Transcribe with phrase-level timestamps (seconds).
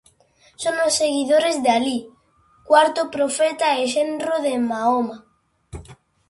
[0.63, 1.99] Son os seguidores de Alí,
[2.69, 5.17] cuarto profeta e xenro de Mahoma.